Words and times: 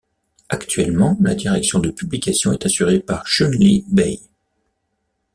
Actuellement, 0.49 1.15
la 1.21 1.35
direction 1.35 1.77
de 1.77 1.91
publication 1.91 2.51
est 2.53 2.65
assurée 2.65 3.01
par 3.01 3.27
Chunli 3.27 3.85
Bai. 3.87 4.19